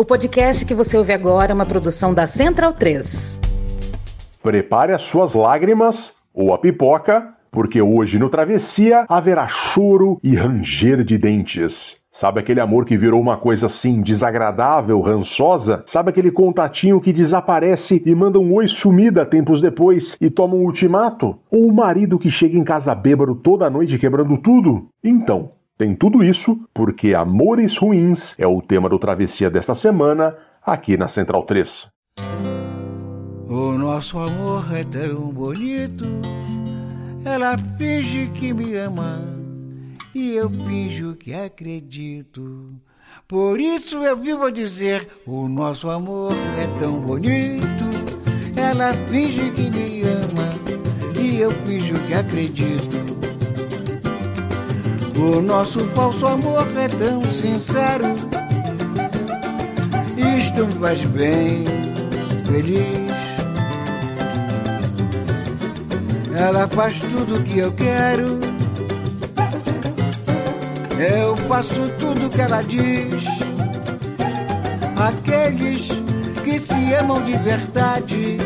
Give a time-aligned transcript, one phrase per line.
[0.00, 3.40] O podcast que você ouve agora é uma produção da Central 3.
[4.40, 11.02] Prepare as suas lágrimas ou a pipoca, porque hoje no Travessia haverá choro e ranger
[11.02, 11.96] de dentes.
[12.12, 15.82] Sabe aquele amor que virou uma coisa assim desagradável, rançosa?
[15.84, 20.62] Sabe aquele contatinho que desaparece e manda um oi sumida tempos depois e toma um
[20.62, 21.36] ultimato?
[21.50, 24.90] Ou o marido que chega em casa bêbado toda noite quebrando tudo?
[25.02, 30.96] Então, tem tudo isso porque Amores Ruins é o tema do Travessia desta semana aqui
[30.96, 31.88] na Central 3.
[33.48, 36.04] O nosso amor é tão bonito,
[37.24, 39.20] ela finge que me ama
[40.12, 42.74] e eu finjo que acredito.
[43.28, 47.84] Por isso eu vivo a dizer: o nosso amor é tão bonito.
[48.56, 50.50] Ela finge que me ama
[51.18, 53.17] e eu finjo que acredito.
[55.18, 58.04] O nosso falso amor é tão sincero.
[60.38, 61.64] Isto me faz bem,
[62.46, 63.08] feliz.
[66.36, 68.38] Ela faz tudo que eu quero
[70.98, 73.24] eu faço tudo que ela diz.
[74.98, 75.88] Aqueles
[76.42, 78.38] que se amam de verdade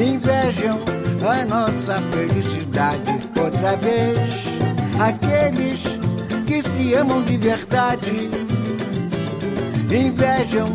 [0.00, 0.80] invejam
[1.28, 4.45] a nossa felicidade outra vez.
[4.98, 5.82] Aqueles
[6.46, 8.30] que se amam de verdade
[9.92, 10.66] invejam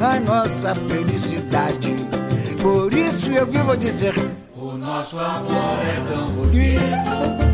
[0.00, 1.96] a nossa felicidade.
[2.62, 4.14] Por isso eu vivo a dizer:
[4.56, 7.49] O nosso amor é tão bonito.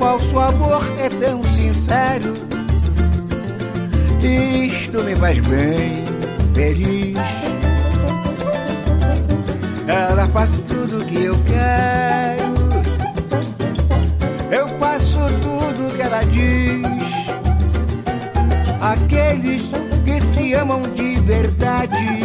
[0.00, 2.32] Nosso falso amor é tão sincero.
[4.22, 6.04] Isto me faz bem,
[6.54, 7.18] feliz.
[9.86, 12.50] Ela faz tudo que eu quero.
[14.50, 17.10] Eu faço tudo que ela diz.
[18.80, 19.68] Aqueles
[20.06, 22.20] que se amam de verdade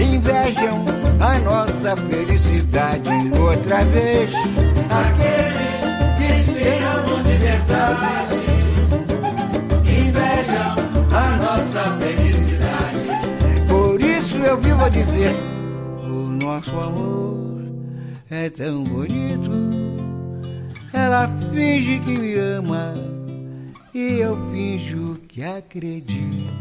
[0.00, 0.84] invejam
[1.20, 3.08] a nossa felicidade
[3.40, 4.32] outra vez.
[4.90, 5.47] Amam
[7.88, 8.36] de verdade
[9.90, 10.76] invejam
[11.14, 13.06] a nossa felicidade.
[13.68, 15.34] Por isso eu vivo a dizer:
[16.04, 17.62] o nosso amor
[18.30, 19.50] é tão bonito.
[20.92, 22.94] Ela finge que me ama
[23.94, 26.57] e eu finjo que acredito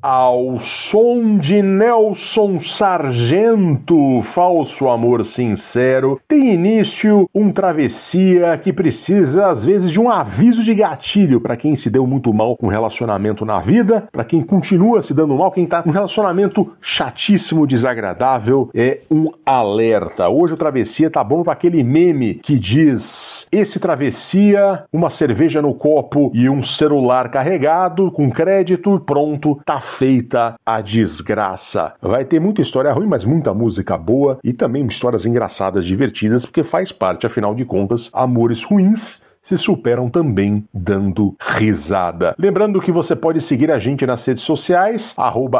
[0.00, 9.64] ao som de Nelson Sargento, Falso Amor Sincero, tem início um travessia que precisa às
[9.64, 13.58] vezes de um aviso de gatilho para quem se deu muito mal com relacionamento na
[13.60, 19.00] vida, para quem continua se dando mal, quem tá com um relacionamento chatíssimo, desagradável, é
[19.10, 20.28] um alerta.
[20.28, 25.74] Hoje o travessia tá bom para aquele meme que diz: esse travessia, uma cerveja no
[25.74, 31.94] copo e um celular carregado com crédito, pronto, tá feita a desgraça.
[32.00, 36.62] Vai ter muita história ruim, mas muita música boa e também histórias engraçadas, divertidas, porque
[36.62, 42.34] faz parte, afinal de contas, amores ruins se superam também dando risada.
[42.38, 45.14] Lembrando que você pode seguir a gente nas redes sociais,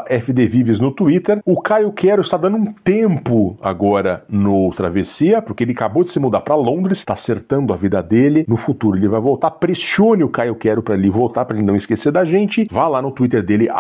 [0.07, 1.41] FDVives no Twitter.
[1.45, 6.21] O Caio Quero está dando um tempo agora no Travessia, porque ele acabou de se
[6.21, 8.45] mudar para Londres, está acertando a vida dele.
[8.47, 9.53] No futuro ele vai voltar.
[9.53, 12.69] Pressione o Caio Quero para ele voltar, para ele não esquecer da gente.
[12.71, 13.71] Vá lá no Twitter dele,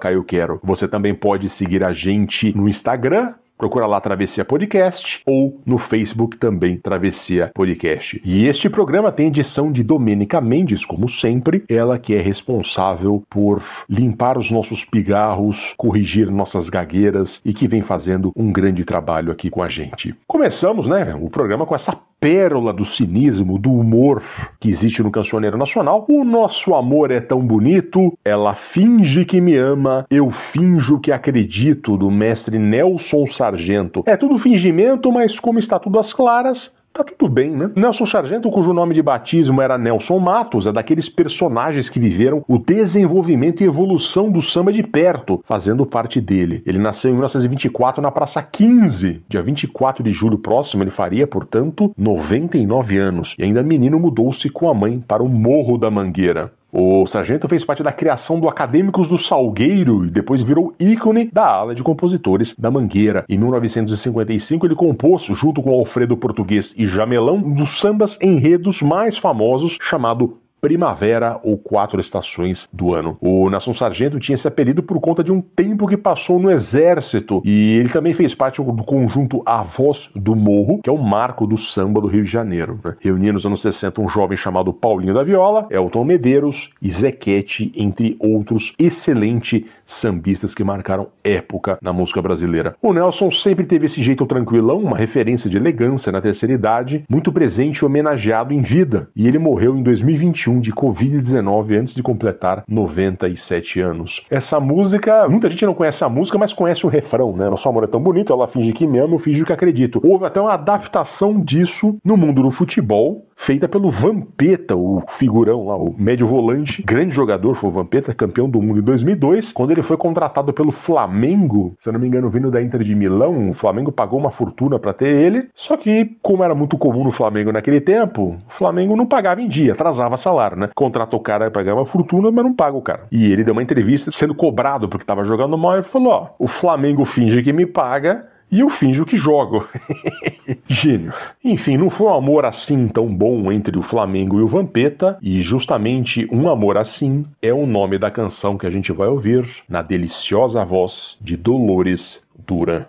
[0.00, 0.60] Caio Quero.
[0.62, 6.36] Você também pode seguir a gente no Instagram, Procura lá Travessia Podcast ou no Facebook
[6.36, 8.22] também Travessia Podcast.
[8.24, 13.60] E este programa tem edição de Domênica Mendes, como sempre, ela que é responsável por
[13.90, 19.50] limpar os nossos pigarros, corrigir nossas gagueiras e que vem fazendo um grande trabalho aqui
[19.50, 20.14] com a gente.
[20.28, 24.22] Começamos, né, o programa com essa pérola do cinismo, do humor
[24.58, 26.04] que existe no cancioneiro nacional.
[26.08, 31.96] O nosso amor é tão bonito, ela finge que me ama, eu finjo que acredito,
[31.96, 34.02] do mestre Nelson Sargento.
[34.06, 37.70] É tudo fingimento, mas como está tudo às claras, tá tudo bem, né?
[37.76, 42.58] Nelson Sargento, cujo nome de batismo era Nelson Matos, é daqueles personagens que viveram o
[42.58, 46.62] desenvolvimento e evolução do samba de perto, fazendo parte dele.
[46.66, 51.92] Ele nasceu em 1924 na Praça 15, dia 24 de julho próximo, ele faria, portanto,
[51.96, 53.34] 99 anos.
[53.38, 56.52] E ainda menino mudou-se com a mãe para o Morro da Mangueira.
[56.70, 61.46] O sargento fez parte da criação do Acadêmicos do Salgueiro e depois virou ícone da
[61.46, 63.24] ala de compositores da Mangueira.
[63.26, 69.16] Em 1955, ele compôs, junto com Alfredo Português e Jamelão, um dos sambas enredos mais
[69.16, 73.16] famosos chamado primavera ou quatro estações do ano.
[73.20, 77.42] O Nelson Sargento tinha esse apelido por conta de um tempo que passou no exército
[77.44, 81.46] e ele também fez parte do conjunto A Voz do Morro, que é o marco
[81.46, 82.80] do samba do Rio de Janeiro.
[82.84, 82.96] Né?
[83.00, 88.16] Reunia nos anos 60 um jovem chamado Paulinho da Viola, Elton Medeiros e Zequete, entre
[88.18, 92.76] outros excelentes sambistas que marcaram época na música brasileira.
[92.80, 97.32] O Nelson sempre teve esse jeito tranquilão, uma referência de elegância na terceira idade, muito
[97.32, 99.08] presente e homenageado em vida.
[99.16, 104.22] E ele morreu em 2021 de Covid-19 antes de completar 97 anos.
[104.30, 107.48] Essa música, muita gente não conhece a música, mas conhece o refrão, né?
[107.48, 110.00] Nosso amor é tão bonito, ela finge que me ama, eu finge que acredito.
[110.04, 115.76] Houve até uma adaptação disso no mundo do futebol, feita pelo Vampeta, o figurão lá,
[115.76, 119.77] o médio volante, grande jogador, foi o Vampeta, campeão do mundo em 2002, quando ele
[119.82, 123.54] foi contratado pelo Flamengo, se eu não me engano, vindo da Inter de Milão, o
[123.54, 127.52] Flamengo pagou uma fortuna para ter ele, só que, como era muito comum no Flamengo
[127.52, 130.68] naquele tempo, o Flamengo não pagava em dia, atrasava salário, né?
[130.74, 133.02] Contrata o cara para ganhar uma fortuna, mas não paga o cara.
[133.10, 136.46] E ele deu uma entrevista sendo cobrado porque tava jogando mal e falou: ó, o
[136.46, 139.66] Flamengo finge que me paga e eu finjo que jogo.
[140.68, 141.12] Gênio.
[141.44, 145.42] Enfim, não foi um amor assim tão bom entre o Flamengo e o Vampeta, e
[145.42, 149.82] justamente Um Amor Assim é o nome da canção que a gente vai ouvir na
[149.82, 152.86] deliciosa voz de Dolores Duran.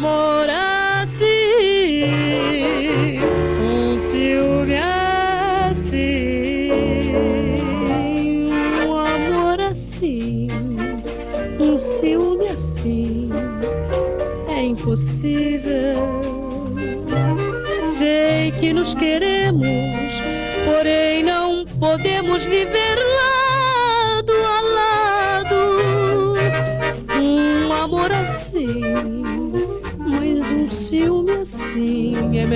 [0.00, 0.39] Amor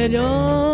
[0.09, 0.74] melhor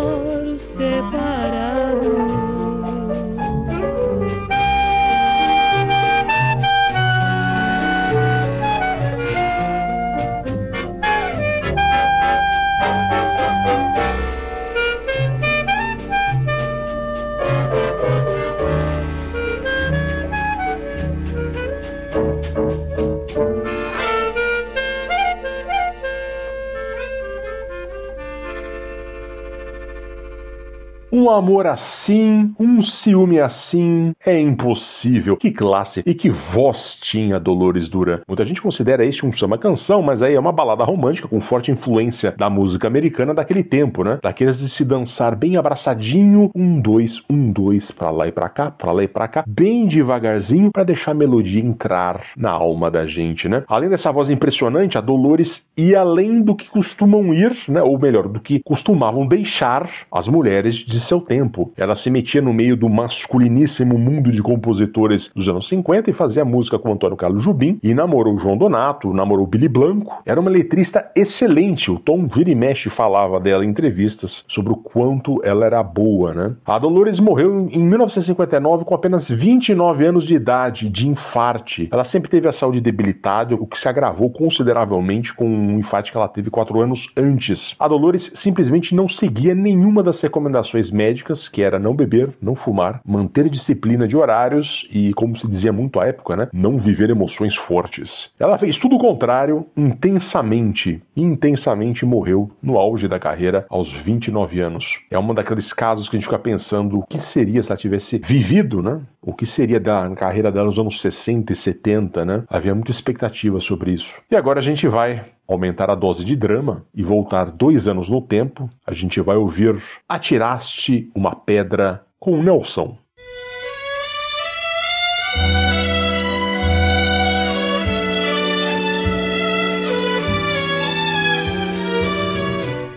[31.31, 35.37] Um amor assim, um ciúme assim, é impossível.
[35.37, 38.19] Que classe e que voz tinha Dolores Duran.
[38.27, 41.71] Muita gente considera este um samba canção, mas aí é uma balada romântica com forte
[41.71, 44.19] influência da música americana daquele tempo, né?
[44.21, 48.73] Daqueles de se dançar bem abraçadinho, um, dois, um, dois, pra lá e pra cá,
[48.73, 53.07] pra lá e pra cá, bem devagarzinho, para deixar a melodia entrar na alma da
[53.07, 53.63] gente, né?
[53.69, 57.81] Além dessa voz impressionante, a Dolores ia além do que costumam ir, né?
[57.81, 61.73] Ou melhor, do que costumavam deixar as mulheres de de seu tempo.
[61.77, 66.45] Ela se metia no meio do masculiníssimo mundo de compositores dos anos 50 e fazia
[66.45, 70.23] música com Antônio Carlos Jubim e namorou João Donato, namorou Billy Blanco.
[70.25, 71.91] Era uma letrista excelente.
[71.91, 76.33] O Tom vira e mexe falava dela em entrevistas sobre o quanto ela era boa,
[76.33, 76.55] né?
[76.65, 81.89] A Dolores morreu em 1959 com apenas 29 anos de idade, de infarte.
[81.93, 86.17] Ela sempre teve a saúde debilitada, o que se agravou consideravelmente com um infarte que
[86.17, 87.75] ela teve quatro anos antes.
[87.79, 91.10] A Dolores simplesmente não seguia nenhuma das recomendações médicas,
[91.51, 96.01] que era não beber, não fumar, manter disciplina de horários e, como se dizia muito
[96.01, 98.31] à época, né, não viver emoções fortes.
[98.39, 104.61] Ela fez tudo o contrário, intensamente, e intensamente morreu no auge da carreira aos 29
[104.61, 104.99] anos.
[105.11, 108.19] É um daqueles casos que a gente fica pensando o que seria se ela tivesse
[108.19, 109.01] vivido, né?
[109.23, 112.43] O que seria da carreira dela nos anos 60 e 70, né?
[112.49, 114.17] Havia muita expectativa sobre isso.
[114.31, 118.23] E agora a gente vai aumentar a dose de drama e voltar dois anos no
[118.23, 118.71] tempo.
[118.87, 122.97] A gente vai ouvir Atiraste uma Pedra com Nelson.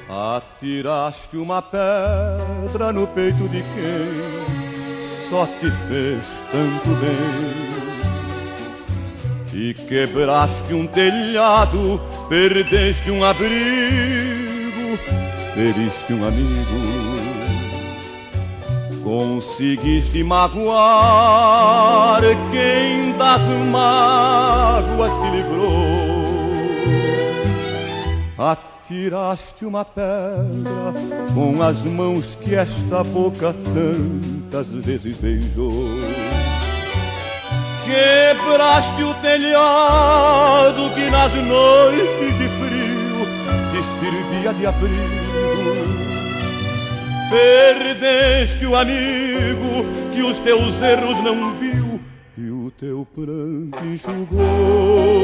[0.10, 7.83] Atiraste uma pedra no peito de quem só te fez tanto bem.
[9.53, 14.98] E quebraste um telhado, perdeste um abrigo,
[15.53, 17.13] feriste um amigo.
[19.03, 25.93] Conseguiste magoar quem das mágoas te livrou
[28.88, 30.93] tiraste uma pedra
[31.33, 35.88] com as mãos que esta boca tantas vezes beijou.
[37.86, 43.28] Quebraste o telhado que nas noites de frio
[43.72, 45.94] te servia de abrigo.
[47.30, 52.00] Perdeste o amigo que os teus erros não viu
[52.38, 55.24] e o teu pranto enxugou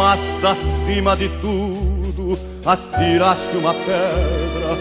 [0.00, 4.76] mas acima de tudo atiraste uma pedra,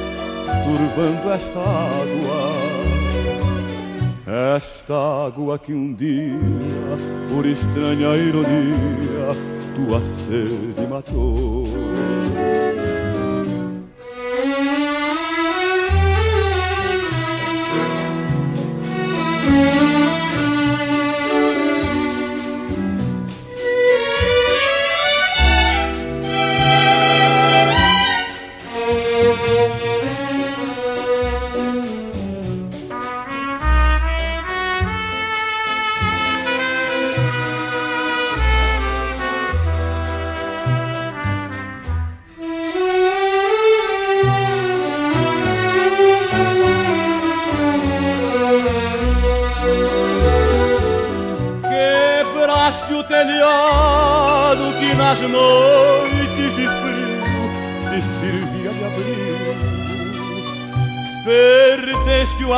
[0.64, 2.49] turvando esta água.
[4.32, 6.38] Esta água que um dia,
[7.34, 9.36] por estranha ironia,
[9.76, 11.64] tua sede matou.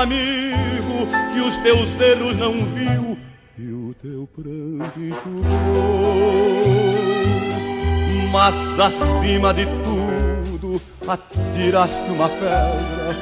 [0.02, 3.18] Amigo que os teus erros não viu
[3.58, 5.46] e o teu pranto enxugou.
[8.32, 13.16] Mas acima de tudo atiraste uma pedra,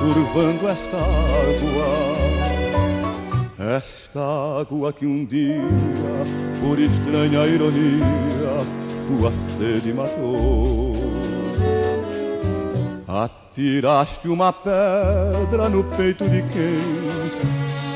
[0.00, 2.15] curvando esta água.
[3.66, 5.60] Esta água que um dia,
[6.60, 8.64] por estranha ironia,
[9.08, 10.94] tua sede matou.
[13.56, 16.78] Tiraste uma pedra no peito de quem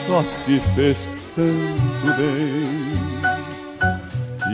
[0.06, 2.90] só te fez tanto bem.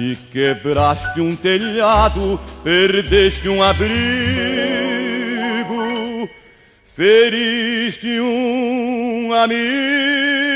[0.01, 3.89] E quebraste um telhado, perdeste um abrigo,
[6.97, 10.56] feriste um amigo.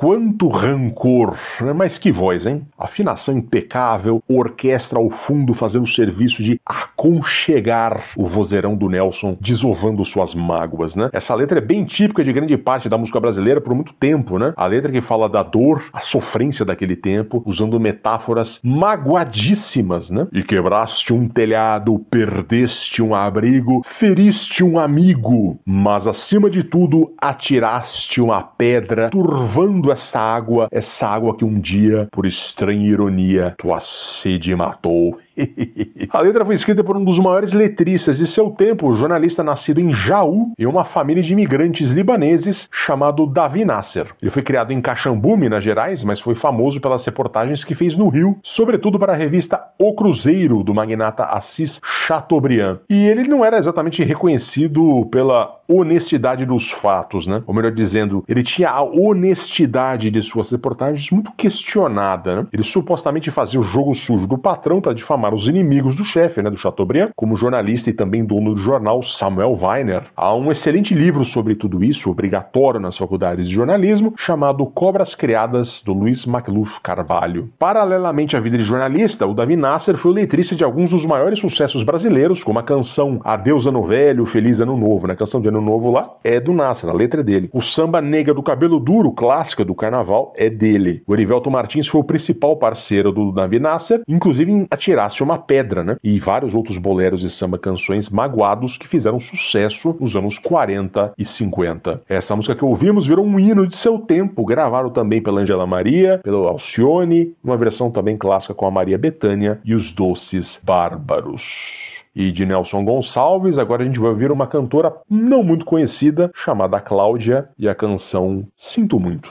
[0.00, 1.36] quanto rancor!
[1.60, 1.74] Né?
[1.74, 2.66] Mas que voz, hein?
[2.78, 10.02] Afinação impecável, orquestra ao fundo fazendo o serviço de aconchegar o vozeirão do Nelson, desovando
[10.04, 11.10] suas mágoas, né?
[11.12, 14.54] Essa letra é bem típica de grande parte da música brasileira por muito tempo, né?
[14.56, 20.26] A letra que fala da dor, a sofrência daquele tempo, usando metáforas magoadíssimas, né?
[20.32, 28.18] E quebraste um telhado, perdeste um abrigo, feriste um amigo, mas acima de tudo atiraste
[28.22, 33.80] um uma pedra, turvando essa água, essa água que um dia, por estranha ironia, tua
[33.80, 35.18] sede matou.
[36.10, 39.92] a letra foi escrita por um dos maiores letristas de seu tempo, jornalista nascido em
[39.92, 44.08] Jaú, em uma família de imigrantes libaneses chamado Davi Nasser.
[44.20, 48.08] Ele foi criado em Caxambu, Minas Gerais, mas foi famoso pelas reportagens que fez no
[48.08, 52.78] Rio, sobretudo para a revista O Cruzeiro, do magnata Assis Chateaubriand.
[52.88, 57.42] E ele não era exatamente reconhecido pela honestidade dos fatos, né?
[57.46, 62.46] Ou melhor dizendo, ele tinha a honestidade de suas reportagens muito questionada, né?
[62.52, 66.50] Ele supostamente fazia o jogo sujo do patrão para difamar os inimigos do chefe, né,
[66.50, 70.04] do Chateaubriand, como jornalista e também dono do jornal Samuel Weiner.
[70.16, 75.82] Há um excelente livro sobre tudo isso, obrigatório nas faculdades de jornalismo, chamado Cobras Criadas,
[75.84, 77.50] do Luiz McLuff Carvalho.
[77.58, 81.38] Paralelamente à vida de jornalista, o Davi Nasser foi o letrista de alguns dos maiores
[81.38, 85.14] sucessos brasileiros, como a canção Adeus Ano Velho, Feliz Ano Novo, né?
[85.14, 87.50] A canção de Ano Novo lá é do Nasser, a letra é dele.
[87.52, 91.02] O samba Nega do Cabelo Duro, clássica do carnaval, é dele.
[91.06, 95.82] O Erivelto Martins foi o principal parceiro do Davi Nasser, inclusive em Atirasse uma Pedra,
[95.82, 95.96] né?
[96.02, 101.24] E vários outros boleros e samba canções magoados que fizeram sucesso nos anos 40 e
[101.24, 102.02] 50.
[102.08, 106.20] Essa música que ouvimos virou um hino de seu tempo, gravaram também pela Angela Maria,
[106.22, 112.32] pelo Alcione, uma versão também clássica com a Maria Bethânia e os Doces Bárbaros e
[112.32, 113.58] de Nelson Gonçalves.
[113.58, 118.46] Agora a gente vai ouvir uma cantora não muito conhecida chamada Cláudia e a canção
[118.56, 119.30] Sinto Muito.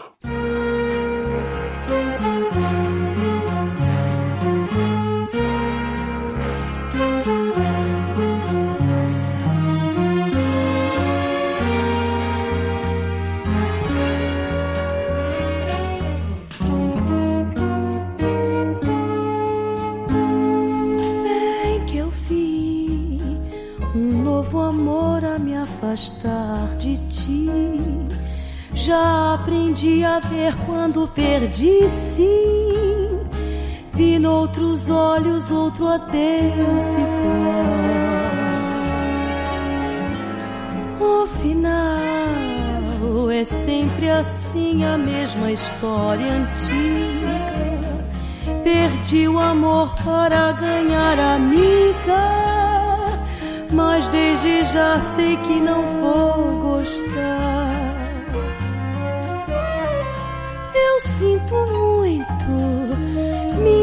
[35.89, 37.89] Adeus igual.
[40.99, 47.39] O final é sempre assim, a mesma história antiga.
[48.63, 52.39] Perdi o amor para ganhar amiga
[53.71, 57.38] mas desde já sei que não vou gostar.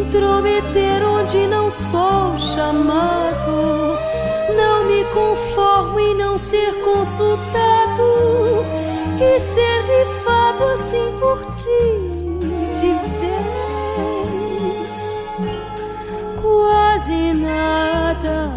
[0.07, 3.99] Intrometer onde não sou chamado.
[4.57, 8.64] Não me conformo em não ser consultado
[9.21, 11.88] e ser rifado assim por ti
[12.81, 13.37] de vez.
[16.40, 18.53] Quase nada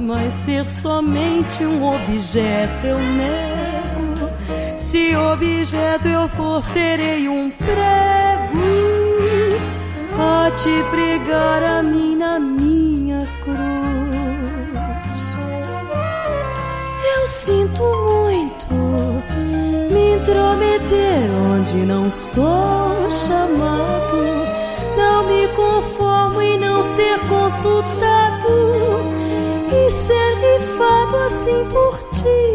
[0.00, 4.28] mas ser somente um objeto eu nego.
[4.76, 8.03] Se objeto eu for, serei um prego
[10.24, 13.58] a te pregar a mim na minha cruz.
[17.16, 18.66] Eu sinto muito
[19.92, 24.16] me intrometer onde não sou chamado.
[24.96, 28.48] Não me conformo em não ser consultado
[29.70, 32.54] e ser rifado assim por ti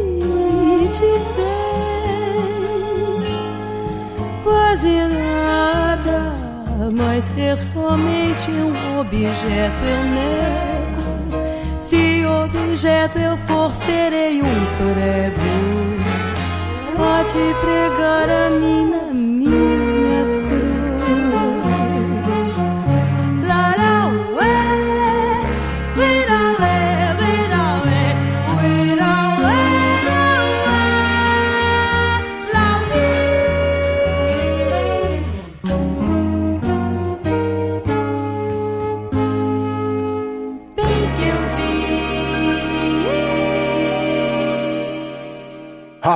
[7.00, 11.80] mas ser somente um objeto eu nego.
[11.80, 15.40] Se objeto eu for, serei um prego.
[16.96, 19.14] Pode pregar a mim na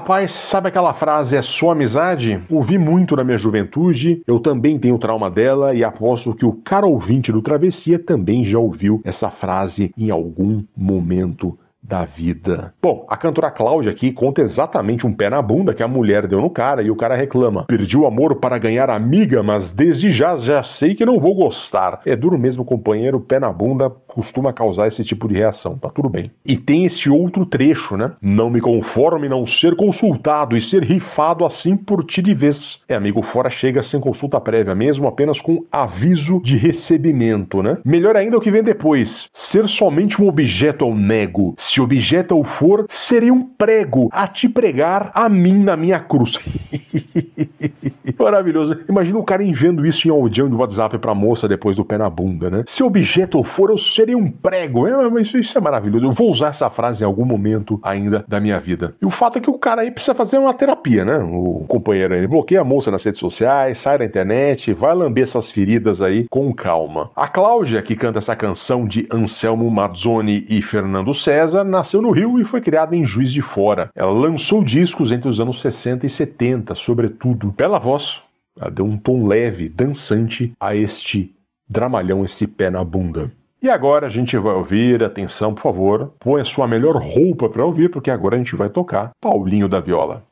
[0.04, 2.44] Rapaz, sabe aquela frase é só amizade?
[2.50, 6.86] Ouvi muito na minha juventude, eu também tenho trauma dela e aposto que o cara
[6.86, 12.74] ouvinte do Travessia também já ouviu essa frase em algum momento da vida.
[12.82, 16.40] Bom, a cantora Cláudia aqui conta exatamente um pé na bunda que a mulher deu
[16.40, 17.66] no cara e o cara reclama.
[17.66, 22.00] Perdi o amor para ganhar amiga, mas desde já já sei que não vou gostar.
[22.06, 26.08] É duro mesmo, companheiro, pé na bunda costuma causar esse tipo de reação, tá tudo
[26.08, 26.32] bem.
[26.46, 28.12] E tem esse outro trecho, né?
[28.22, 32.82] Não me conforme não ser consultado e ser rifado assim por ti de vez.
[32.88, 37.78] É, amigo, fora chega sem consulta prévia mesmo, apenas com aviso de recebimento, né?
[37.84, 39.28] Melhor ainda é o que vem depois.
[39.34, 41.56] Ser somente um objeto ao nego.
[41.58, 46.40] Se objeto eu for, serei um prego a te pregar a mim na minha cruz.
[48.18, 48.80] Maravilhoso.
[48.88, 52.10] Imagina o cara enviando isso em audião do WhatsApp pra moça depois do pé na
[52.10, 52.64] bunda, né?
[52.68, 54.88] Se objeto eu for, eu serei um prego.
[54.88, 56.06] É, mas isso, isso é maravilhoso.
[56.06, 58.96] Eu vou usar essa frase em algum momento ainda da minha vida.
[59.02, 61.18] E o fato é que o cara aí precisa fazer uma terapia, né?
[61.18, 65.52] O companheiro aí bloqueia a moça nas redes sociais, sai da internet, vai lamber essas
[65.52, 67.10] feridas aí com calma.
[67.16, 72.40] A Cláudia, que canta essa canção de Anselmo Mazzoni e Fernando César, nasceu no Rio
[72.40, 73.90] e foi criada em Juiz de Fora.
[73.96, 77.54] Ela lançou discos entre os anos 60 e 70, sobretudo.
[77.56, 78.22] Bela voz,
[78.60, 81.34] ela deu um tom leve, dançante a este
[81.68, 83.32] dramalhão, esse pé na bunda.
[83.62, 87.66] E agora a gente vai ouvir, atenção, por favor, põe a sua melhor roupa para
[87.66, 90.24] ouvir, porque agora a gente vai tocar Paulinho da Viola.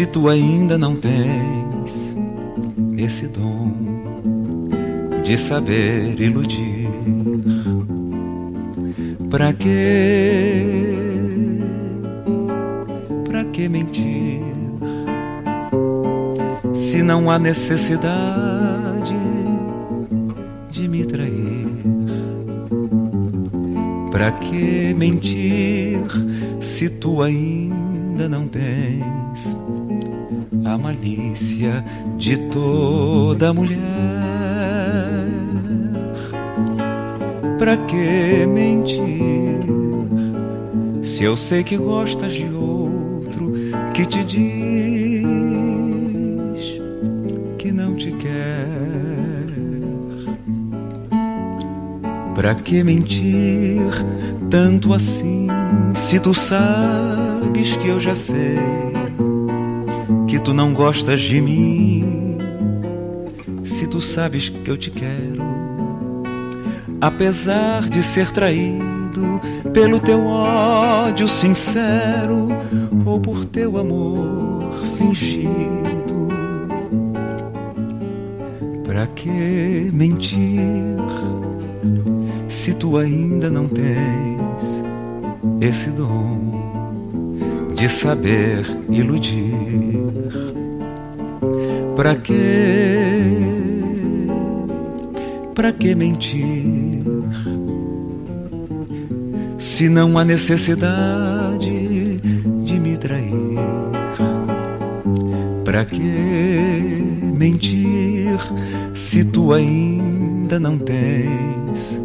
[0.00, 2.16] Se tu ainda não tens
[2.96, 3.70] esse dom
[5.22, 6.88] de saber iludir?
[9.28, 10.64] Pra que?
[13.26, 14.40] Pra que mentir
[16.74, 19.14] se não há necessidade
[20.70, 21.68] de me trair?
[24.10, 26.00] Pra que mentir
[26.58, 29.59] se tu ainda não tens
[30.70, 31.84] a malícia
[32.16, 33.78] de toda mulher?
[37.58, 39.60] Pra que mentir
[41.02, 43.52] se eu sei que gostas de outro
[43.92, 44.40] que te diz
[47.58, 48.66] que não te quer?
[52.34, 53.82] Pra que mentir
[54.48, 55.48] tanto assim
[55.94, 58.56] se tu sabes que eu já sei
[60.40, 62.36] tu não gostas de mim?
[63.64, 65.42] Se tu sabes que eu te quero,
[67.00, 69.40] apesar de ser traído
[69.72, 72.48] pelo teu ódio sincero
[73.04, 76.28] ou por teu amor fingido.
[78.84, 81.00] Pra que mentir?
[82.60, 84.82] se tu ainda não tens
[85.60, 86.60] esse dom
[87.74, 89.99] de saber iludir.
[92.00, 92.32] Pra que,
[95.54, 97.02] pra que mentir?
[99.58, 102.16] Se não há necessidade
[102.64, 103.54] de me trair,
[105.62, 106.00] pra que
[107.36, 108.38] mentir
[108.94, 112.00] se tu ainda não tens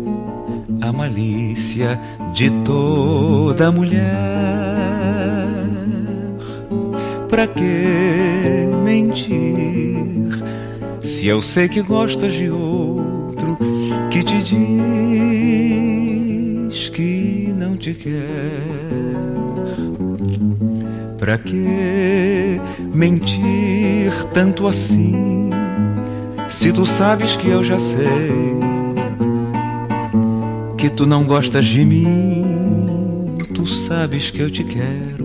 [0.82, 1.98] a malícia
[2.34, 4.75] de toda mulher.
[7.36, 9.36] Pra que mentir
[11.04, 13.58] se eu sei que gostas de outro
[14.10, 14.42] que te
[16.72, 18.64] diz que não te quer?
[21.18, 22.58] Pra que
[22.94, 25.50] mentir tanto assim
[26.48, 28.56] se tu sabes que eu já sei?
[30.78, 35.25] que tu não gostas de mim, tu sabes que eu te quero.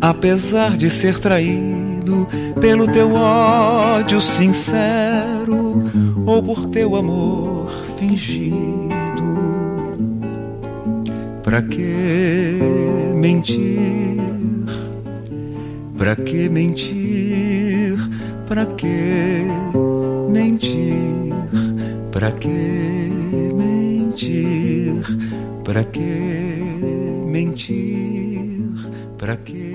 [0.00, 2.28] Apesar de ser traído
[2.60, 5.84] pelo teu ódio sincero
[6.26, 8.76] ou por teu amor fingido.
[11.42, 12.58] Pra que
[13.14, 14.20] mentir?
[15.96, 17.96] Pra que mentir?
[18.46, 19.46] Pra que
[20.28, 21.32] mentir?
[22.12, 22.48] Pra que
[23.54, 25.02] mentir?
[25.64, 26.00] Pra que
[27.26, 28.72] mentir?
[29.16, 29.65] Pra que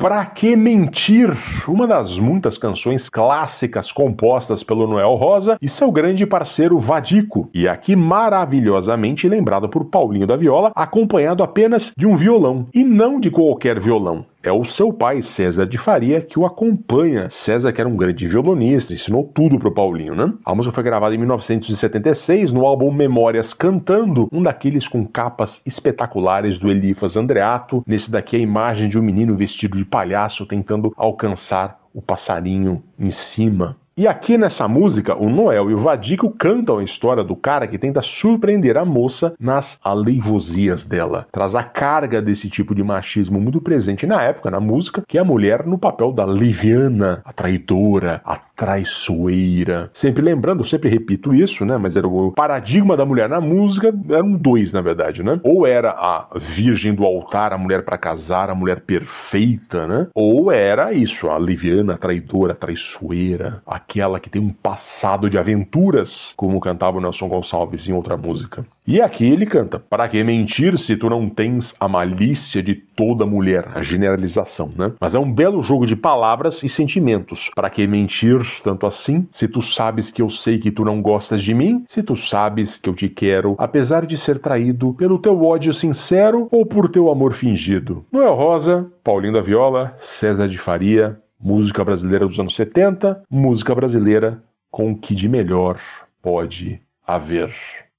[0.00, 1.36] Pra que mentir?
[1.68, 7.68] Uma das muitas canções clássicas compostas pelo Noel Rosa e seu grande parceiro Vadico, e
[7.68, 13.30] aqui maravilhosamente lembrado por Paulinho da Viola, acompanhado apenas de um violão, e não de
[13.30, 14.24] qualquer violão.
[14.42, 17.28] É o seu pai, César de Faria, que o acompanha.
[17.28, 20.32] César, que era um grande violonista, ensinou tudo pro Paulinho, né?
[20.46, 26.56] A música foi gravada em 1976 no álbum Memórias Cantando, um daqueles com capas espetaculares
[26.56, 27.84] do Elifas Andreato.
[27.86, 33.10] Nesse daqui, a imagem de um menino vestido de palhaço tentando alcançar o passarinho em
[33.10, 33.76] cima.
[34.00, 37.76] E aqui nessa música, o Noel e o Vadico cantam a história do cara que
[37.76, 41.26] tenta surpreender a moça nas aleivosias dela.
[41.30, 45.20] Traz a carga desse tipo de machismo muito presente na época, na música, que é
[45.20, 49.90] a mulher no papel da liviana, a traidora, a traiçoeira.
[49.94, 51.78] Sempre lembrando, sempre repito isso, né?
[51.78, 55.40] Mas era o paradigma da mulher na música, eram dois, na verdade, né?
[55.42, 60.08] Ou era a virgem do altar, a mulher para casar, a mulher perfeita, né?
[60.14, 65.38] Ou era isso, a liviana, a traidora, a traiçoeira, aquela que tem um passado de
[65.38, 68.66] aventuras, como cantava o Nelson Gonçalves em outra música.
[68.86, 73.24] E aqui ele canta: Para que mentir se tu não tens a malícia de toda
[73.24, 73.68] mulher?
[73.72, 74.92] A generalização, né?
[75.00, 77.50] Mas é um belo jogo de palavras e sentimentos.
[77.54, 79.28] Para que mentir tanto assim?
[79.30, 82.76] Se tu sabes que eu sei que tu não gostas de mim, se tu sabes
[82.78, 87.10] que eu te quero, apesar de ser traído pelo teu ódio sincero ou por teu
[87.10, 88.04] amor fingido.
[88.10, 94.42] Noel Rosa, Paulinho da Viola, César de Faria, música brasileira dos anos 70, música brasileira
[94.70, 95.78] com o que de melhor
[96.22, 97.54] pode haver.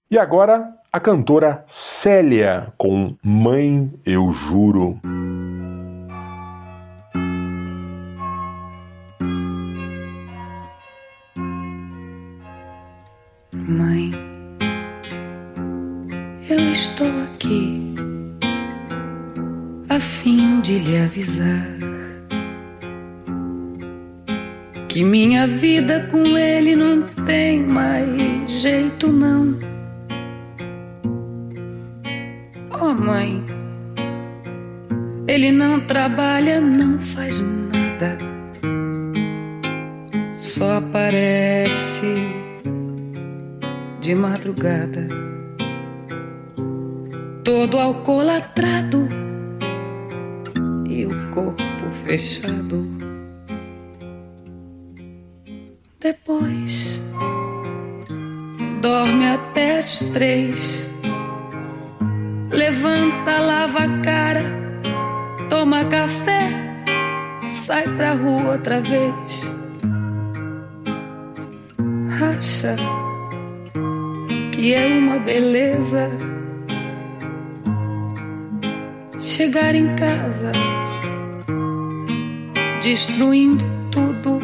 [0.09, 4.99] E agora, a cantora Célia com Mãe Eu Juro.
[13.67, 14.11] Mãe,
[16.49, 17.93] eu estou aqui
[19.87, 21.67] a fim de lhe avisar
[24.89, 29.57] que minha vida com ele não tem mais jeito não.
[32.81, 33.45] Oh, mãe,
[35.27, 38.17] ele não trabalha, não faz nada,
[40.35, 41.40] só aparece
[44.01, 45.07] de madrugada,
[47.43, 49.07] todo alcoolatrado
[50.89, 52.83] e o corpo fechado.
[55.99, 56.99] Depois
[58.81, 60.89] dorme até as três
[62.49, 64.43] levanta, lava a cara,
[65.47, 66.49] toma café,
[67.51, 69.53] sai pra rua outra vez.
[72.19, 72.75] Acha
[74.61, 76.07] que é uma beleza
[79.19, 80.51] chegar em casa
[82.83, 84.39] destruindo tudo.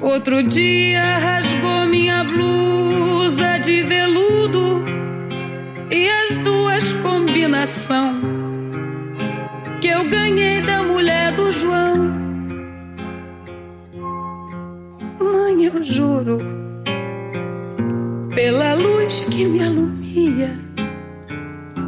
[0.00, 4.82] Outro dia rasgou minha blusa de veludo
[5.92, 8.20] e as duas combinação
[9.80, 11.94] que eu ganhei da mulher do João.
[15.20, 16.57] Mãe, eu juro,
[18.38, 20.56] pela luz que me alumia,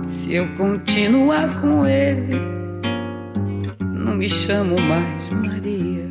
[0.09, 2.41] se eu continuar com ele,
[3.81, 6.09] não me chamo mais Maria.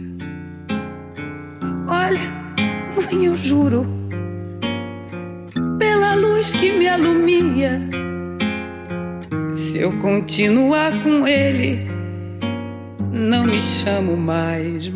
[1.89, 2.21] Olha,
[2.95, 3.86] mãe, eu juro
[5.78, 7.82] pela luz que me alumia.
[9.52, 11.86] Se eu continuar com ele,
[13.12, 14.88] não me chamo mais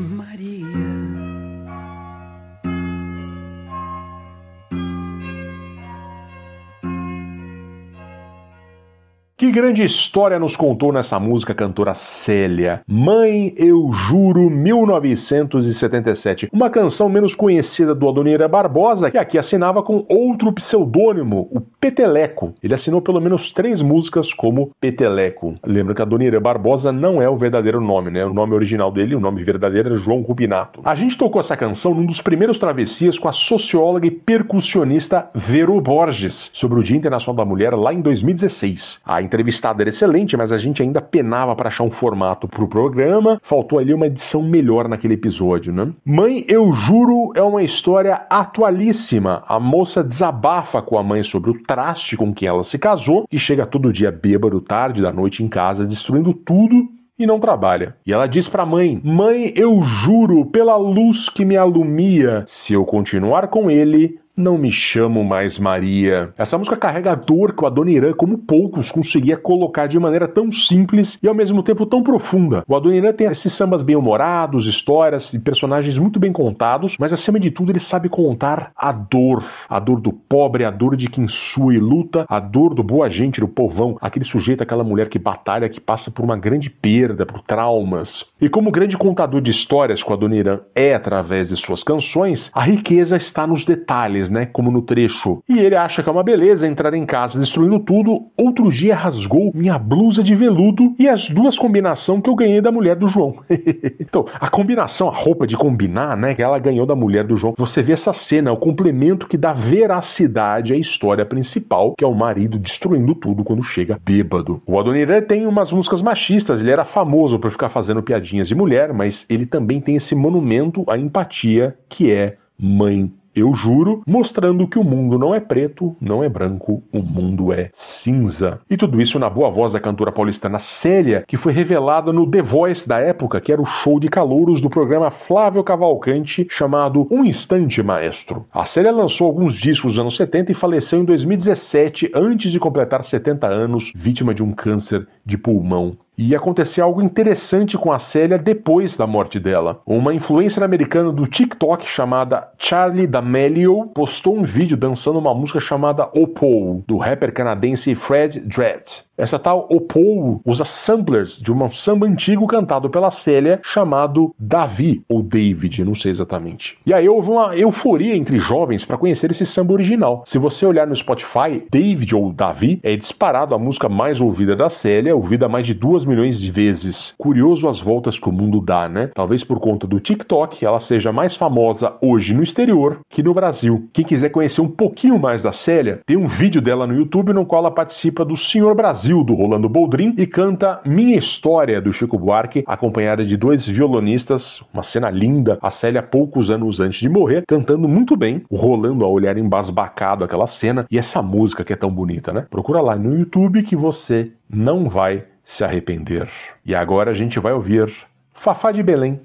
[9.43, 12.79] Que grande história nos contou nessa música cantora Célia.
[12.87, 16.47] Mãe, eu juro, 1977.
[16.49, 22.53] Uma canção menos conhecida do Adoniran Barbosa, que aqui assinava com outro pseudônimo, o Peteleco.
[22.63, 25.55] Ele assinou pelo menos três músicas como Peteleco.
[25.65, 28.25] Lembra que Adoniran Barbosa não é o verdadeiro nome, né?
[28.25, 30.79] O nome original dele, o nome verdadeiro é João Rubinato.
[30.85, 35.81] A gente tocou essa canção num dos primeiros travessias com a socióloga e percussionista Vero
[35.81, 39.01] Borges, sobre o Dia Internacional da Mulher lá em 2016.
[39.05, 43.39] A entrevistada era excelente, mas a gente ainda penava para achar um formato pro programa.
[43.41, 45.91] Faltou ali uma edição melhor naquele episódio, né?
[46.05, 49.43] Mãe, eu juro, é uma história atualíssima.
[49.47, 53.39] A moça desabafa com a mãe sobre o traste com que ela se casou e
[53.39, 57.95] chega todo dia bêbado, tarde da noite em casa, destruindo tudo e não trabalha.
[58.05, 62.73] E ela diz para a mãe: Mãe, eu juro pela luz que me alumia, se
[62.73, 66.33] eu continuar com ele, não me chamo mais Maria.
[66.37, 70.51] Essa música carrega a dor que o Adoniran, como poucos, conseguia colocar de maneira tão
[70.51, 72.63] simples e ao mesmo tempo tão profunda.
[72.67, 77.51] O Adoniran tem esses sambas bem-humorados, histórias e personagens muito bem contados, mas acima de
[77.51, 79.43] tudo ele sabe contar a dor.
[79.69, 83.09] A dor do pobre, a dor de quem sua e luta, a dor do boa
[83.09, 87.25] gente, do povão, aquele sujeito, aquela mulher que batalha, que passa por uma grande perda,
[87.25, 88.25] por traumas.
[88.41, 92.63] E como grande contador de histórias que o Adoniran é através de suas canções, a
[92.63, 94.45] riqueza está nos detalhes né?
[94.45, 95.41] Como no trecho.
[95.47, 98.27] E ele acha que é uma beleza entrar em casa destruindo tudo.
[98.37, 102.71] Outro dia rasgou minha blusa de veludo e as duas combinações que eu ganhei da
[102.71, 103.35] mulher do João.
[103.99, 106.33] então, a combinação, a roupa de combinar, né?
[106.33, 107.53] Que ela ganhou da mulher do João.
[107.57, 112.13] Você vê essa cena, o complemento que dá veracidade à história principal, que é o
[112.13, 114.61] marido destruindo tudo quando chega bêbado.
[114.65, 118.93] O Adoniran tem umas músicas machistas, ele era famoso por ficar fazendo piadinhas de mulher,
[118.93, 124.77] mas ele também tem esse monumento à empatia que é Mãe eu juro, mostrando que
[124.77, 128.59] o mundo não é preto, não é branco, o mundo é cinza.
[128.69, 132.41] E tudo isso na boa voz da cantora paulistana Célia, que foi revelada no The
[132.41, 137.23] Voice da época, que era o show de calouros do programa Flávio Cavalcante, chamado Um
[137.23, 138.45] Instante Maestro.
[138.53, 143.03] A Célia lançou alguns discos nos anos 70 e faleceu em 2017, antes de completar
[143.03, 148.37] 70 anos, vítima de um câncer de pulmão e acontecia algo interessante com a Célia
[148.37, 149.81] depois da morte dela.
[149.85, 156.09] Uma influencer americana do TikTok chamada Charlie D'Amelio postou um vídeo dançando uma música chamada
[156.13, 159.03] Opal, do rapper canadense Fred Dredd.
[159.15, 165.21] Essa tal Opou usa samplers de um samba antigo cantado pela Célia chamado Davi ou
[165.21, 166.75] David, não sei exatamente.
[166.83, 170.23] E aí houve uma euforia entre jovens para conhecer esse samba original.
[170.25, 174.67] Se você olhar no Spotify, David ou Davi é disparado a música mais ouvida da
[174.67, 177.13] Célia, ouvida mais de duas milhões de vezes.
[177.15, 179.11] Curioso as voltas que o mundo dá, né?
[179.13, 183.87] Talvez por conta do TikTok ela seja mais famosa hoje no exterior que no Brasil.
[183.93, 187.45] Quem quiser conhecer um pouquinho mais da Célia, tem um vídeo dela no YouTube no
[187.45, 191.91] qual ela participa do Senhor Brasil Brasil, do Rolando Boldrin, e canta Minha História, do
[191.91, 197.09] Chico Buarque, acompanhada de dois violonistas, uma cena linda, a Célia poucos anos antes de
[197.09, 201.75] morrer, cantando muito bem, Rolando a olhar embasbacado aquela cena, e essa música que é
[201.75, 202.45] tão bonita, né?
[202.49, 206.29] Procura lá no YouTube que você não vai se arrepender.
[206.65, 207.91] E agora a gente vai ouvir
[208.31, 209.19] Fafá de Belém,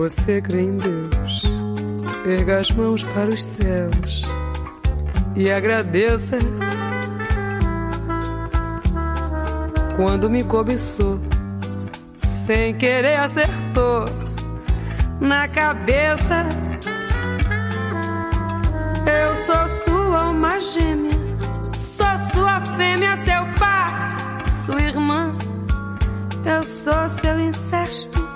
[0.00, 1.42] você crê em Deus,
[2.24, 4.22] erga as mãos para os céus
[5.36, 6.38] e agradeça
[9.96, 11.20] quando me cobiçou,
[12.22, 14.06] sem querer acertou
[15.20, 16.46] na cabeça.
[19.04, 21.12] Eu sou sua alma gêmea,
[21.76, 25.30] sou sua fêmea, seu pai, sua irmã.
[26.46, 28.29] Eu sou seu incesto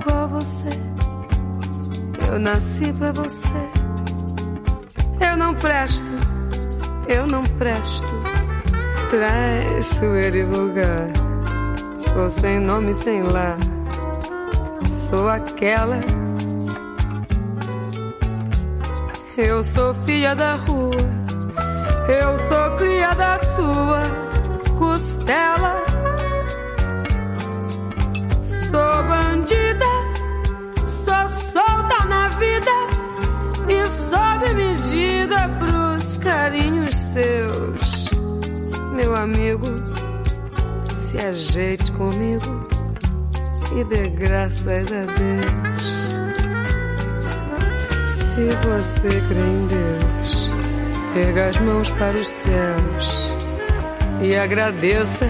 [0.00, 0.70] igual você.
[2.28, 3.70] Eu nasci pra você.
[5.20, 6.10] Eu não presto,
[7.08, 8.08] eu não presto.
[9.10, 11.08] Traiçoeiro e lugar.
[12.12, 13.58] Sou sem nome, sem lar.
[14.88, 16.00] Sou aquela.
[19.36, 20.96] Eu sou filha da rua.
[22.08, 24.02] Eu sou cria da sua
[24.78, 25.89] costela.
[29.00, 29.86] Sou bandida,
[30.86, 32.70] sou solta na vida
[33.66, 38.10] e sob medida pros carinhos seus.
[38.92, 39.64] Meu amigo,
[40.98, 42.68] se ajeite comigo
[43.74, 45.82] e dê graças a Deus.
[48.12, 50.50] Se você crê em Deus,
[51.16, 53.32] erga as mãos para os céus
[54.20, 55.24] e agradeça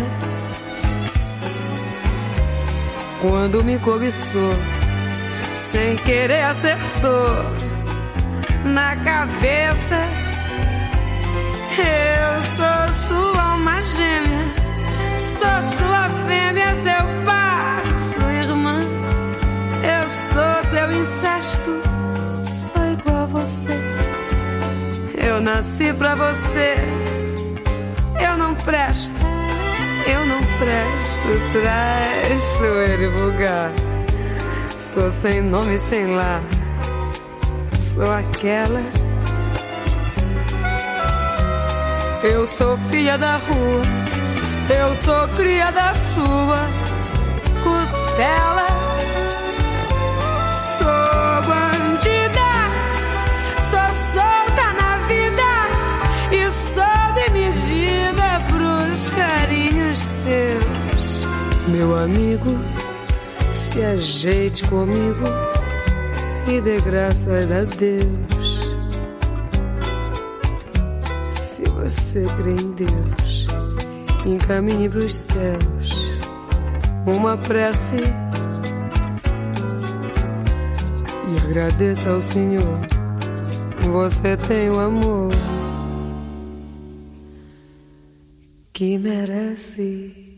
[3.20, 4.52] quando me cobiçou,
[5.54, 7.28] sem querer acertou
[8.64, 10.00] na cabeça.
[11.78, 14.44] Eu sou sua alma gêmea,
[15.16, 17.82] sou sua fêmea, seu pai,
[18.14, 18.80] sua irmã.
[19.82, 21.70] Eu sou seu incesto,
[22.72, 23.78] sou igual a você.
[25.26, 26.76] Eu nasci pra você,
[28.20, 29.20] eu não presto
[30.06, 30.99] eu não presto,
[31.52, 33.72] traiçoeiro e vulgar.
[34.92, 36.42] Sou sem nome, sem lar.
[37.76, 38.82] Sou aquela.
[42.22, 43.82] Eu sou filha da rua.
[44.68, 46.58] Eu sou cria da sua
[47.62, 48.79] costela.
[61.80, 62.50] Meu amigo,
[63.54, 65.24] se ajeite comigo
[66.46, 68.60] e dê graças a Deus.
[71.40, 73.46] Se você crê em Deus,
[74.26, 76.20] encaminhe para os céus
[77.06, 77.96] uma prece
[81.32, 82.78] e agradeça ao Senhor
[83.90, 85.32] você tem o amor
[88.70, 90.29] que merece.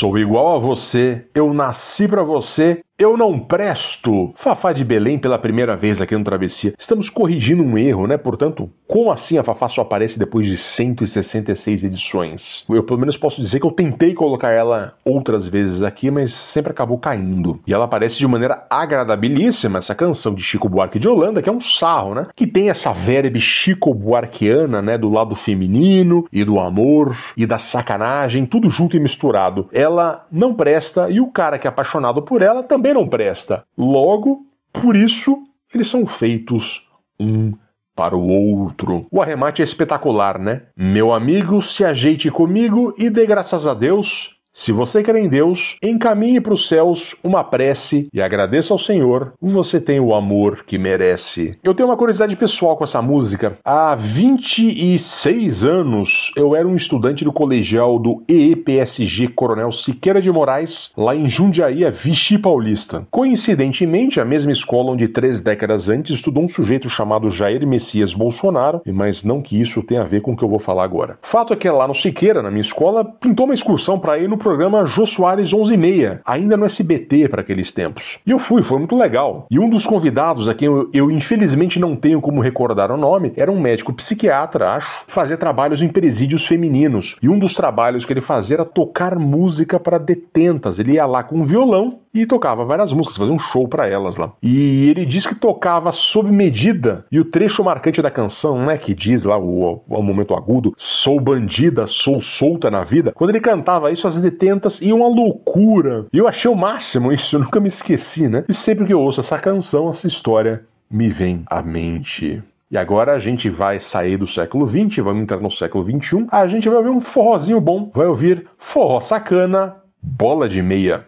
[0.00, 4.30] Sou igual a você, eu nasci pra você eu não presto!
[4.34, 6.74] Fafá de Belém pela primeira vez aqui no Travessia.
[6.78, 8.18] Estamos corrigindo um erro, né?
[8.18, 12.62] Portanto, como assim a Fafá só aparece depois de 166 edições?
[12.68, 16.72] Eu pelo menos posso dizer que eu tentei colocar ela outras vezes aqui, mas sempre
[16.72, 17.58] acabou caindo.
[17.66, 21.52] E ela aparece de maneira agradabilíssima, essa canção de Chico Buarque de Holanda, que é
[21.52, 22.26] um sarro, né?
[22.36, 24.98] Que tem essa verbe Chico Buarqueana, né?
[24.98, 29.68] Do lado feminino e do amor e da sacanagem, tudo junto e misturado.
[29.72, 33.64] Ela não presta e o cara que é apaixonado por ela também também não presta.
[33.76, 35.38] Logo, por isso,
[35.72, 36.86] eles são feitos
[37.18, 37.52] um
[37.94, 39.06] para o outro.
[39.10, 40.62] O arremate é espetacular, né?
[40.76, 45.76] Meu amigo, se ajeite comigo e dê graças a Deus se você crê em Deus,
[45.82, 50.76] encaminhe para os céus uma prece e agradeça ao Senhor, você tem o amor que
[50.76, 51.56] merece.
[51.62, 53.56] Eu tenho uma curiosidade pessoal com essa música.
[53.64, 60.90] Há 26 anos eu era um estudante do colegial do EEPSG Coronel Siqueira de Moraes,
[60.96, 63.06] lá em Jundiaí, Vichy Paulista.
[63.10, 68.82] Coincidentemente, a mesma escola onde três décadas antes estudou um sujeito chamado Jair Messias Bolsonaro,
[68.84, 71.18] mas não que isso tenha a ver com o que eu vou falar agora.
[71.22, 74.39] Fato é que lá no Siqueira, na minha escola, pintou uma excursão para ir no
[74.40, 78.18] programa Jô Soares 11:30, ainda no SBT para aqueles tempos.
[78.26, 79.46] E eu fui, foi muito legal.
[79.50, 83.32] E um dos convidados a quem eu, eu, infelizmente não tenho como recordar o nome
[83.36, 87.16] era um médico psiquiatra, acho, fazia trabalhos em presídios femininos.
[87.22, 90.78] E um dos trabalhos que ele fazia era tocar música para detentas.
[90.78, 94.16] Ele ia lá com um violão e tocava várias músicas, fazia um show para elas
[94.16, 94.32] lá.
[94.42, 97.04] E ele diz que tocava sob medida.
[97.10, 101.20] E o trecho marcante da canção, né, que diz lá o, o momento agudo, sou
[101.20, 103.12] bandida, sou solta na vida.
[103.12, 106.06] Quando ele cantava isso, as detentas iam uma loucura.
[106.12, 108.44] E eu achei o máximo isso, eu nunca me esqueci, né?
[108.48, 112.42] E sempre que eu ouço essa canção, essa história me vem à mente.
[112.70, 116.26] E agora a gente vai sair do século XX, vamos entrar no século XXI.
[116.30, 121.04] A gente vai ouvir um forrozinho bom, vai ouvir forró sacana, bola de meia.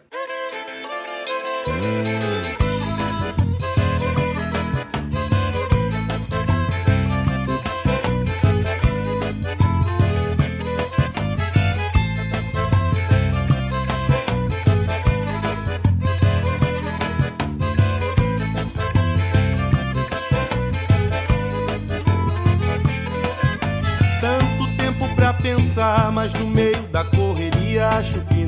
[26.23, 28.42] Mas no meio da correria acho que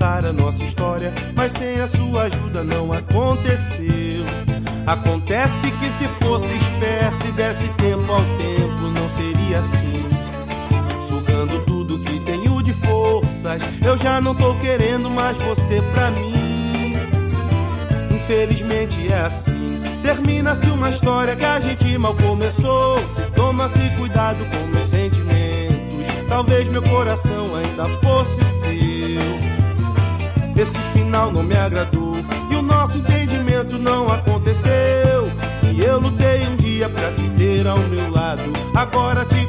[0.00, 4.24] consertar a nossa história, mas sem a sua ajuda não aconteceu.
[4.86, 10.08] Acontece que se fosse esperto e desse tempo ao tempo, não seria assim.
[11.06, 16.94] Sugando tudo que tenho de forças, eu já não tô querendo mais você pra mim.
[18.10, 19.80] Infelizmente é assim.
[20.02, 22.96] Termina-se uma história que a gente mal começou.
[22.96, 25.30] Se toma-se cuidado com meus sentimentos.
[26.28, 28.49] Talvez meu coração ainda fosse
[30.60, 32.12] esse final não me agradou
[32.50, 35.26] e o nosso entendimento não aconteceu.
[35.60, 38.42] Se eu lutei um dia pra te ter ao meu lado,
[38.74, 39.46] agora te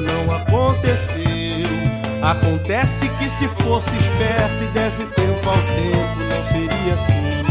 [0.00, 1.20] não aconteceu.
[2.22, 7.44] Acontece que se fosse esperto e desse tempo ao tempo, não seria assim.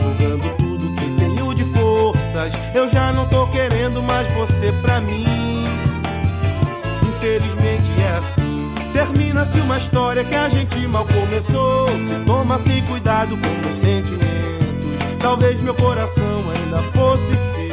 [0.00, 5.24] Sugando tudo que tenho de forças, eu já não tô querendo mais você pra mim.
[7.02, 8.74] Infelizmente é assim.
[8.92, 11.88] Termina-se uma história que a gente mal começou.
[11.88, 15.18] Se toma-se cuidado com meus sentimentos.
[15.18, 17.64] Talvez meu coração ainda fosse seu.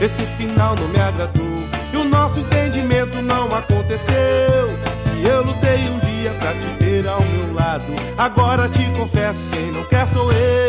[0.00, 1.45] Esse final não me agradou
[2.36, 4.68] nosso entendimento não aconteceu.
[5.02, 7.84] Se eu lutei um dia pra te ter ao meu lado,
[8.18, 10.65] agora te confesso: quem não quer sou eu.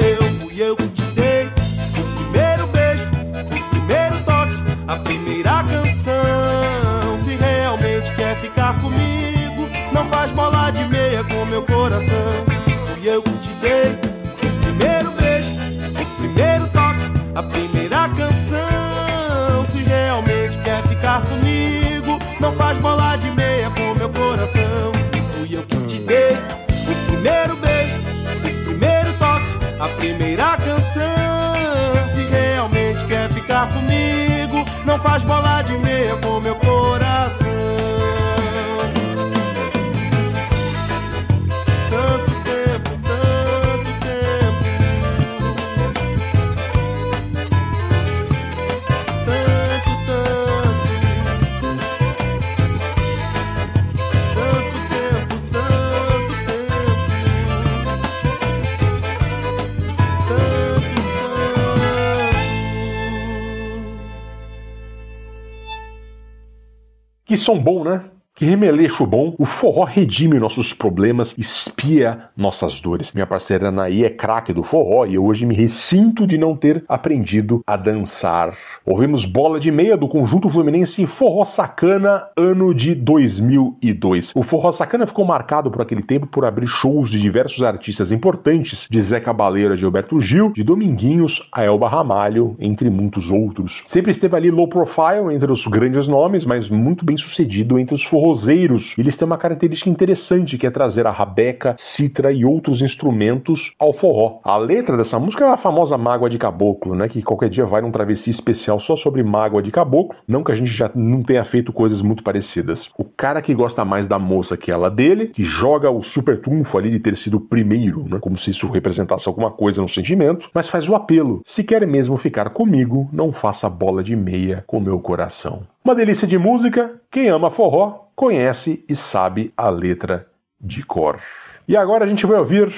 [67.48, 68.04] Som bom, né?
[68.38, 69.34] Que remeleixo bom.
[69.40, 73.12] O forró redime nossos problemas, espia nossas dores.
[73.12, 76.84] Minha parceira Anaí é craque do forró e eu hoje me ressinto de não ter
[76.88, 78.56] aprendido a dançar.
[78.86, 84.34] Ouvimos Bola de Meia do conjunto fluminense Forró Sacana, ano de 2002.
[84.36, 88.88] O Forró Sacana ficou marcado por aquele tempo por abrir shows de diversos artistas importantes,
[88.88, 93.84] de Zé Cabaleiro Gilberto Gil, de Dominguinhos a Elba Ramalho, entre muitos outros.
[93.88, 98.04] Sempre esteve ali low profile entre os grandes nomes, mas muito bem sucedido entre os
[98.28, 98.94] forrozeiros.
[98.98, 103.94] Eles têm uma característica interessante que é trazer a rabeca, citra e outros instrumentos ao
[103.94, 104.40] forró.
[104.44, 107.08] A letra dessa música é a famosa Mágoa de Caboclo, né?
[107.08, 110.18] Que qualquer dia vai num travessia especial só sobre Mágoa de Caboclo.
[110.28, 112.90] Não que a gente já não tenha feito coisas muito parecidas.
[112.98, 116.78] O cara que gosta mais da moça que ela dele, que joga o super trunfo
[116.78, 118.18] ali de ter sido o primeiro, né?
[118.20, 121.42] Como se isso representasse alguma coisa no sentimento, mas faz o apelo.
[121.46, 125.62] Se quer mesmo ficar comigo, não faça bola de meia com meu coração.
[125.84, 127.00] Uma delícia de música.
[127.10, 130.28] Quem ama forró conhece e sabe a letra
[130.60, 131.20] de cor.
[131.68, 132.74] E agora a gente vai ouvir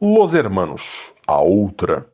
[0.00, 2.06] Los Hermanos, a outra.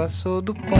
[0.00, 0.79] Passou do ponto,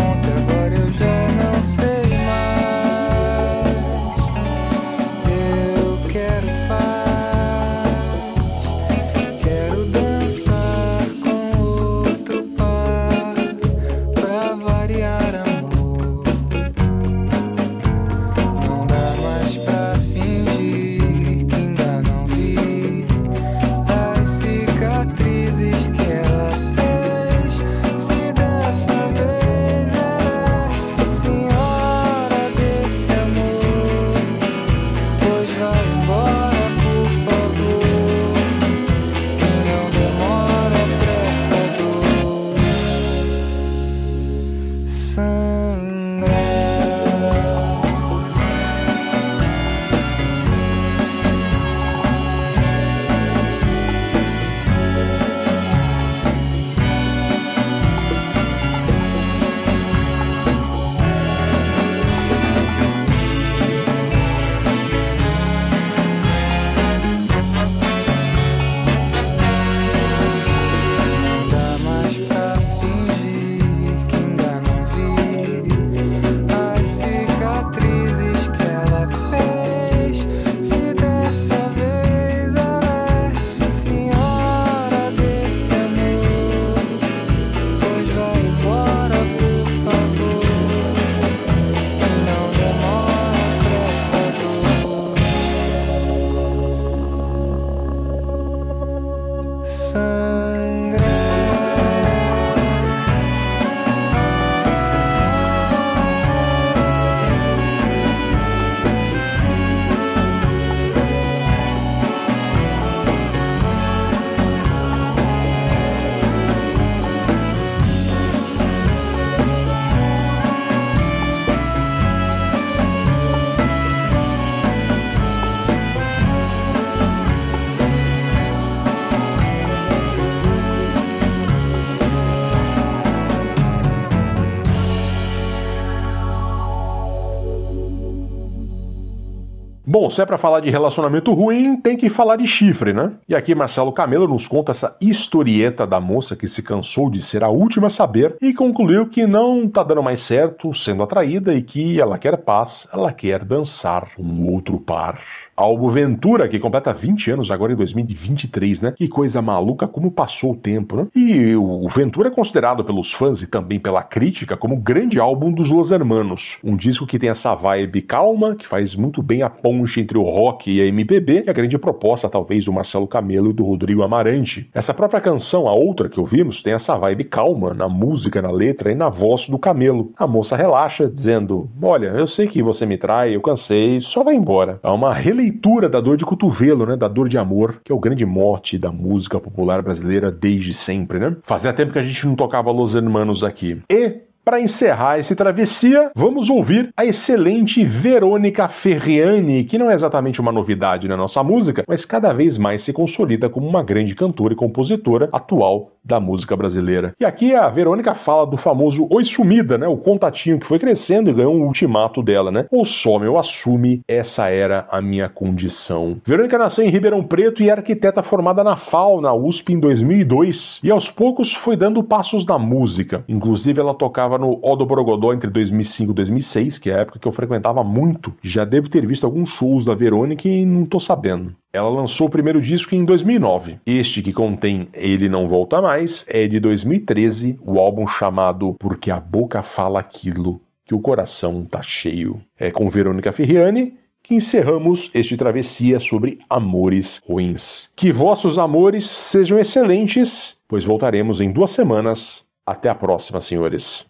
[140.21, 143.13] se é pra falar de relacionamento ruim, tem que falar de chifre, né?
[143.27, 147.43] E aqui Marcelo Camelo nos conta essa historieta da moça que se cansou de ser
[147.43, 151.63] a última a saber e concluiu que não tá dando mais certo sendo atraída e
[151.63, 155.19] que ela quer paz, ela quer dançar um outro par.
[155.61, 158.95] Álbum Ventura, que completa 20 anos agora em 2023, né?
[158.97, 161.07] Que coisa maluca como passou o tempo, né?
[161.15, 165.53] E o Ventura é considerado pelos fãs e também pela crítica como o grande álbum
[165.53, 166.57] dos Los Hermanos.
[166.65, 170.23] Um disco que tem essa vibe calma, que faz muito bem a ponte entre o
[170.23, 174.03] rock e a MPB, e a grande proposta, talvez, do Marcelo Camelo e do Rodrigo
[174.03, 174.71] Amarante.
[174.73, 178.93] Essa própria canção, a outra que ouvimos, tem essa vibe calma na música, na letra
[178.93, 180.11] e na voz do Camelo.
[180.17, 184.35] A moça relaxa, dizendo: Olha, eu sei que você me trai, eu cansei, só vai
[184.35, 184.81] embora.
[184.83, 186.97] É uma releitura leitura da dor de cotovelo, né?
[186.97, 191.19] Da dor de amor, que é o grande mote da música popular brasileira desde sempre,
[191.19, 191.37] né?
[191.43, 193.83] Fazia tempo que a gente não tocava Los Hermanos aqui.
[193.91, 200.41] E para encerrar esse travessia, vamos ouvir a excelente Verônica Ferriani, que não é exatamente
[200.41, 204.55] uma novidade na nossa música, mas cada vez mais se consolida como uma grande cantora
[204.55, 207.15] e compositora atual da música brasileira.
[207.21, 209.87] E aqui a Verônica fala do famoso Oi Sumida, né?
[209.87, 212.67] O contatinho que foi crescendo e ganhou um ultimato dela, né?
[212.71, 216.17] Ou some ou assume, essa era a minha condição.
[216.25, 220.81] Verônica nasceu em Ribeirão Preto e é arquiteta formada na FAO, na USP, em 2002.
[220.83, 223.25] E aos poucos foi dando passos na música.
[223.29, 227.29] Inclusive ela tocava no Odo Borogodó entre 2005 e 2006, que é a época que
[227.29, 228.33] eu frequentava muito.
[228.43, 231.55] Já devo ter visto alguns shows da Verônica e não tô sabendo.
[231.73, 233.79] Ela lançou o primeiro disco em 2009.
[233.87, 239.21] Este que contém Ele Não Volta Mais é de 2013, o álbum chamado Porque a
[239.21, 242.41] Boca Fala Aquilo que o Coração Tá Cheio.
[242.59, 247.89] É com Verônica Ferriani que encerramos este travessia sobre amores ruins.
[247.95, 252.45] Que vossos amores sejam excelentes, pois voltaremos em duas semanas.
[252.67, 254.05] Até a próxima, senhores.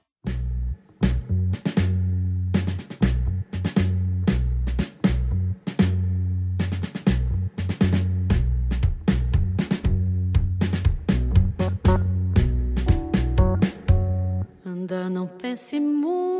[15.78, 16.39] Não